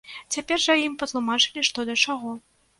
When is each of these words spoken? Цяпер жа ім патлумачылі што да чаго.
Цяпер 0.35 0.63
жа 0.65 0.77
ім 0.85 0.95
патлумачылі 1.03 1.67
што 1.71 1.79
да 1.93 2.01
чаго. 2.09 2.37